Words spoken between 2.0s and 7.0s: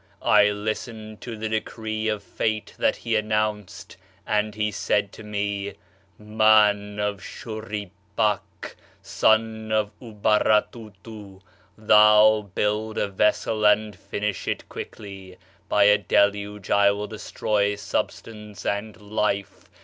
of fate that he announced, and he said to me:" Man